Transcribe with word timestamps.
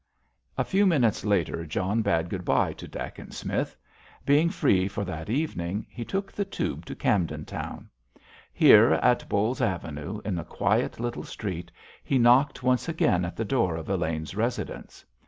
A 0.57 0.63
few 0.63 0.87
minutes 0.87 1.23
later 1.23 1.63
John 1.63 2.01
bade 2.01 2.27
good 2.27 2.47
night 2.47 2.79
to 2.79 2.87
Dacent 2.87 3.35
Smith. 3.35 3.77
Being 4.25 4.49
free 4.49 4.87
for 4.87 5.05
that 5.05 5.29
evening, 5.29 5.85
he 5.91 6.03
took 6.03 6.31
the 6.31 6.43
tube 6.43 6.85
to 6.87 6.95
Camden 6.95 7.45
Town. 7.45 7.87
Here, 8.51 8.93
at 8.93 9.29
Bowles 9.29 9.61
Avenue, 9.61 10.19
in 10.25 10.33
the 10.33 10.43
quiet 10.43 10.99
little 10.99 11.21
street, 11.23 11.71
he 12.03 12.17
knocked 12.17 12.63
once 12.63 12.89
again 12.89 13.23
at 13.23 13.35
the 13.35 13.45
door 13.45 13.75
of 13.75 13.89
Elaine's 13.91 14.33
residence. 14.33 15.05